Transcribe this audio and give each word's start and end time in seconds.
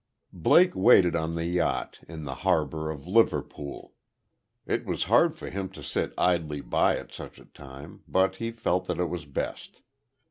Blake 0.33 0.75
waited 0.75 1.15
on 1.15 1.35
the 1.35 1.45
yacht, 1.45 1.99
in 2.07 2.23
the 2.23 2.33
harbor 2.41 2.89
of 2.89 3.05
Liverpool. 3.05 3.93
It 4.65 4.83
was 4.83 5.03
hard 5.03 5.37
for 5.37 5.51
him 5.51 5.69
to 5.73 5.83
sit 5.83 6.11
idly 6.17 6.59
by 6.61 6.97
at 6.97 7.13
such 7.13 7.37
a 7.37 7.45
time; 7.45 8.01
but 8.07 8.37
he 8.37 8.49
felt 8.49 8.87
that 8.87 8.97
it 8.97 9.09
was 9.09 9.25
best. 9.27 9.81